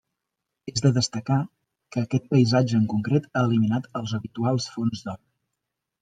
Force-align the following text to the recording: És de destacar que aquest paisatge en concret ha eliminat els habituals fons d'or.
És 0.71 0.83
de 0.83 0.89
destacar 0.93 1.35
que 1.95 2.01
aquest 2.03 2.25
paisatge 2.31 2.75
en 2.79 2.87
concret 2.93 3.27
ha 3.33 3.43
eliminat 3.49 3.85
els 4.01 4.15
habituals 4.19 4.67
fons 4.77 5.05
d'or. 5.09 5.21